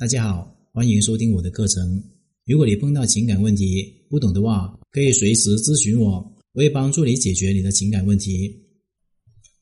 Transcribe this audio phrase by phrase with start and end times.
[0.00, 2.02] 大家好，欢迎收听我的课程。
[2.46, 6.12] 如果你碰到情感问题不懂的话，可以随时咨询我，
[6.54, 8.50] 我会帮助你解决你的情感问题。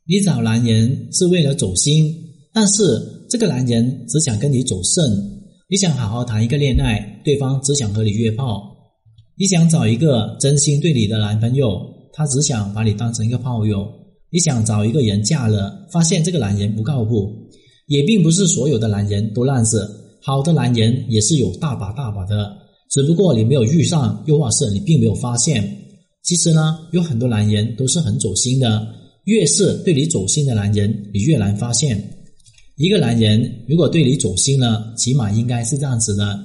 [0.06, 2.14] 你找男人是为了走心，
[2.52, 5.02] 但是这个男人只想跟你走肾。
[5.68, 8.62] 你想好好谈一个恋爱，对方只想和你约炮。
[9.36, 11.80] 你想找一个真心对你的男朋友，
[12.12, 13.84] 他只想把你当成一个炮友。
[14.30, 17.50] 你想找一个人嫁了，发现这个男人不靠谱。
[17.88, 19.90] 也并不是所有的男人都烂色，
[20.20, 22.56] 好的男人也是有大把大把的，
[22.90, 25.76] 只不过你没有遇上，又或是你并没有发现。
[26.22, 28.86] 其实呢，有很多男人都是很走心的。
[29.24, 32.02] 越是对你走心的男人，你越难发现。
[32.76, 36.38] 一个男人如果对你走心了，起码应该是这样子的：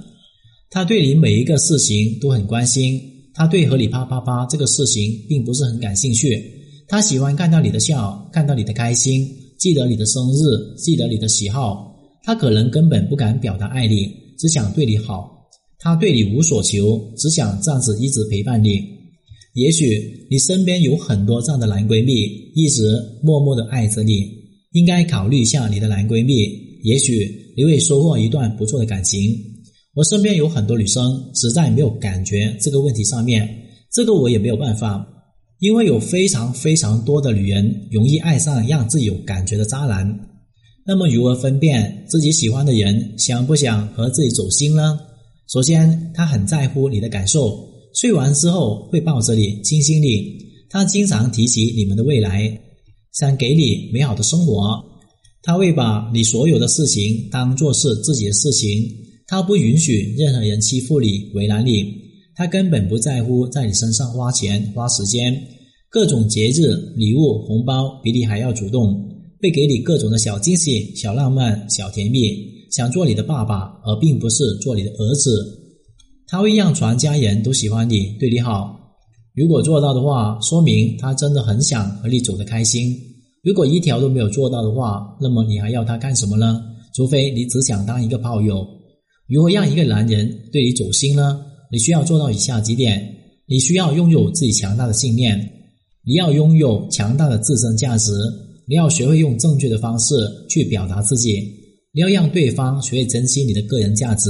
[0.70, 3.02] 他对你每一个事情都很关心，
[3.34, 6.44] 他对和你啪啪啪这个事情并不是很感兴趣，
[6.88, 11.93] 他喜欢看到你的笑，看到你的开心，记得你的生日，记得你的喜好。
[12.24, 14.10] 他可能根本不敢表达爱你，
[14.40, 15.30] 只想对你好。
[15.78, 18.82] 他对你无所求，只想这样子一直陪伴你。
[19.56, 22.24] 也许你身边有很多这样的男闺蜜，
[22.56, 24.26] 一直默默的爱着你，
[24.72, 26.34] 应该考虑一下你的男闺蜜，
[26.84, 29.38] 也许你会收获一段不错的感情。
[29.94, 33.48] 我身边有很多女生，实在没有感觉这个问题上面，
[33.92, 35.06] 这个我也没有办法，
[35.60, 40.18] 因为有非常非常多的女人容易爱上让自己有感觉的渣男。
[40.86, 45.00] 那么如何分辨自己喜欢的人想不想和自己走心呢？
[45.48, 47.70] 首先，他很在乎你的感受。
[47.94, 50.38] 睡完之后会抱着你，亲亲你。
[50.70, 52.60] 他经常提起你们的未来，
[53.14, 54.84] 想给你美好的生活。
[55.44, 58.84] 他会把你所有的事情当做是自己的事情。
[59.28, 61.86] 他不允许任何人欺负你、为难你。
[62.36, 65.40] 他根本不在乎在你身上花钱、花时间。
[65.90, 68.92] 各种节日、礼物、红包比你还要主动，
[69.44, 72.54] 会给你各种的小惊喜、小浪漫、小甜蜜。
[72.72, 75.46] 想做你的爸爸，而并不是做你的儿子。
[76.28, 78.74] 他会让全家人都喜欢你，对你好。
[79.36, 82.96] 如果做到的话，说明他真的很想和你走得开心。
[83.44, 86.62] 如果一条都没有做到的话，那么你还要他干什么呢？
[86.96, 88.66] 除非你只想当一个炮友。
[89.28, 91.42] 如何让一个男人对你走心呢？
[91.70, 93.08] 你需要做到以下几点：
[93.46, 95.38] 你需要拥有自己强大的信念，
[96.06, 98.12] 你要拥有强大的自身价值，
[98.66, 100.16] 你要学会用正确的方式
[100.50, 101.40] 去表达自己，
[101.92, 104.30] 你要让对方学会珍惜你的个人价值。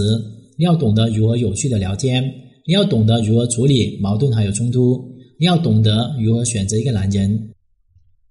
[0.57, 2.23] 你要懂得如何有趣的聊天，
[2.67, 5.03] 你要懂得如何处理矛盾还有冲突，
[5.39, 7.49] 你要懂得如何选择一个男人。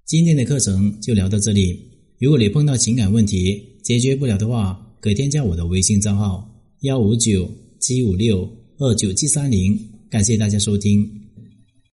[0.07, 1.79] 今天的课程就聊到这里。
[2.19, 6.49] 如果你碰到情感问题解决不了的话，可添加我的微信账号
[6.83, 8.49] 幺五九七五六
[8.79, 9.77] 二九七三零。
[10.09, 11.05] 感谢大家收听。